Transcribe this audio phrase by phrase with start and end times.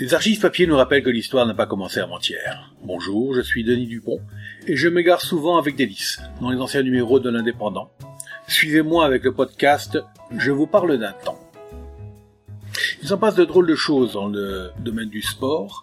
[0.00, 2.72] Les archives papier nous rappellent que l'histoire n'a pas commencé avant-hier.
[2.82, 4.18] Bonjour, je suis Denis Dupont,
[4.66, 7.90] et je m'égare souvent avec délice dans les anciens numéros de l'Indépendant.
[8.48, 9.98] Suivez-moi avec le podcast
[10.34, 11.38] Je vous parle d'un temps.
[13.02, 15.82] Il s'en passe de drôles de choses dans le domaine du sport,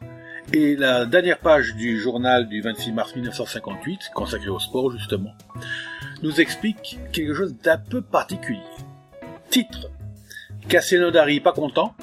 [0.52, 5.36] et la dernière page du journal du 26 mars 1958, consacré au sport justement,
[6.24, 8.62] nous explique quelque chose d'un peu particulier.
[9.52, 9.92] Titre
[10.68, 11.94] Cassinodari pas content,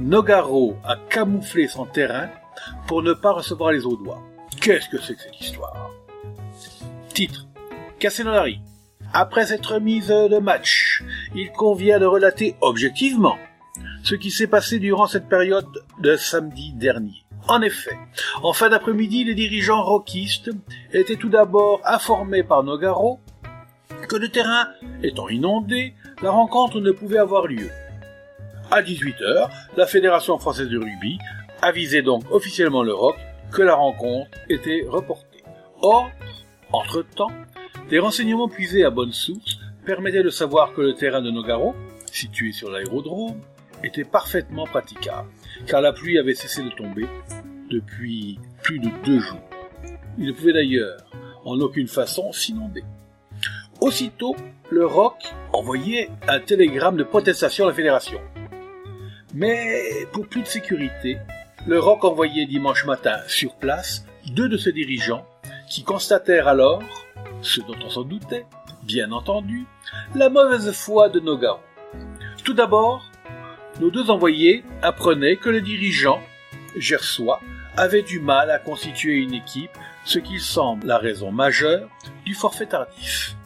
[0.00, 2.30] Nogaro a camouflé son terrain
[2.86, 4.22] pour ne pas recevoir les doigts.
[4.58, 5.90] Qu'est-ce que c'est que cette histoire?
[7.12, 7.46] Titre
[7.98, 8.60] Cassinodari.
[9.12, 13.36] Après cette remise de match, il convient de relater objectivement
[14.02, 17.26] ce qui s'est passé durant cette période de samedi dernier.
[17.46, 17.98] En effet,
[18.42, 20.50] en fin d'après-midi, les dirigeants rockistes
[20.92, 23.20] étaient tout d'abord informés par Nogaro
[24.08, 24.68] que le terrain
[25.02, 27.70] étant inondé, la rencontre ne pouvait avoir lieu.
[28.72, 31.18] À 18h, la Fédération française de rugby
[31.60, 33.16] avisait donc officiellement le Rock
[33.50, 35.42] que la rencontre était reportée.
[35.82, 36.08] Or,
[36.72, 37.32] entre-temps,
[37.88, 41.74] des renseignements puisés à bonne source permettaient de savoir que le terrain de Nogaro,
[42.12, 43.40] situé sur l'aérodrome,
[43.82, 45.28] était parfaitement praticable,
[45.66, 47.08] car la pluie avait cessé de tomber
[47.70, 49.50] depuis plus de deux jours.
[50.16, 51.00] Il ne pouvait d'ailleurs
[51.44, 52.84] en aucune façon s'inonder.
[53.80, 54.36] Aussitôt,
[54.70, 55.16] le ROC
[55.52, 58.20] envoyait un télégramme de protestation à la fédération.
[59.34, 61.18] Mais pour plus de sécurité,
[61.66, 65.26] le ROC envoyait dimanche matin sur place deux de ses dirigeants
[65.68, 66.82] qui constatèrent alors,
[67.42, 68.46] ce dont on s'en doutait,
[68.82, 69.66] bien entendu,
[70.14, 71.60] la mauvaise foi de Nogaro.
[72.44, 73.08] Tout d'abord,
[73.80, 76.20] nos deux envoyés apprenaient que le dirigeant,
[76.76, 77.40] Gersois,
[77.76, 79.70] avait du mal à constituer une équipe,
[80.04, 81.88] ce qui semble la raison majeure
[82.24, 83.36] du forfait tardif.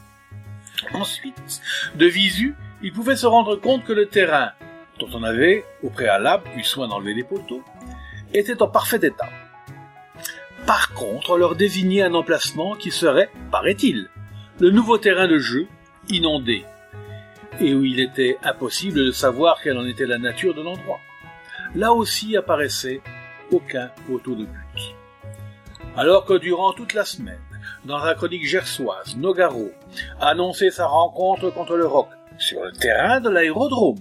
[0.95, 1.61] Ensuite,
[1.95, 4.53] de visu, il pouvait se rendre compte que le terrain
[4.99, 7.63] dont on avait, au préalable, eu soin d'enlever les poteaux,
[8.33, 9.29] était en parfait état.
[10.67, 14.09] Par contre, on leur désignait un emplacement qui serait, paraît-il,
[14.61, 15.67] le nouveau terrain de jeu,
[16.09, 16.65] inondé,
[17.61, 21.01] et où il était impossible de savoir quelle en était la nature de l'endroit.
[21.75, 23.01] Là aussi apparaissait
[23.51, 24.95] aucun poteau de but.
[25.97, 27.41] Alors que durant toute la semaine,
[27.85, 29.71] dans la chronique gersoise, Nogaro
[30.21, 32.09] annonçait sa rencontre contre le Roc
[32.39, 33.99] sur le terrain de l'aérodrome,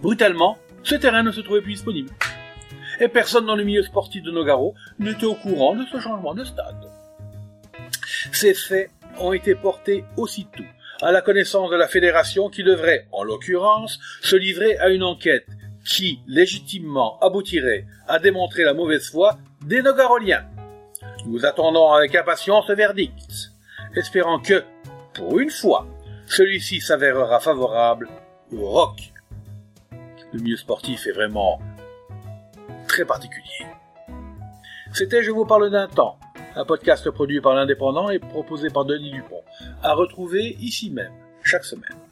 [0.00, 2.10] Brutalement, ce terrain ne se trouvait plus disponible.
[3.00, 6.44] Et personne dans le milieu sportif de Nogaro n'était au courant de ce changement de
[6.44, 6.90] stade.
[8.32, 10.64] Ces faits ont été portés aussitôt
[11.00, 15.46] à la connaissance de la fédération qui devrait, en l'occurrence, se livrer à une enquête
[15.84, 20.46] qui, légitimement, aboutirait à démontrer la mauvaise foi des Nogaroliens.
[21.26, 23.52] Nous attendons avec impatience ce verdict,
[23.96, 24.64] espérant que,
[25.14, 25.86] pour une fois,
[26.26, 28.08] celui-ci s'avérera favorable
[28.52, 29.12] au rock
[30.32, 31.60] le milieu sportif est vraiment
[32.86, 33.66] très particulier.
[34.92, 36.18] C'était Je vous parle d'un temps,
[36.56, 39.42] un podcast produit par l'Indépendant et proposé par Denis Dupont,
[39.82, 41.12] à retrouver ici même,
[41.42, 42.07] chaque semaine.